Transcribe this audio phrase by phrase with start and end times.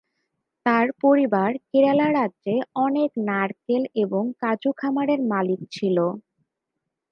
[0.65, 2.55] তাঁর পরিবার কেরালা রাজ্যে
[2.77, 5.97] অনেক নারকেল এবং কাজু খামারের মালিক ছিল।